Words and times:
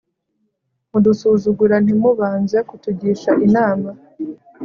mudusuzugura 0.91 1.75
ntimubanze 1.83 2.57
kutugisha 2.69 3.31
inama 3.45 3.89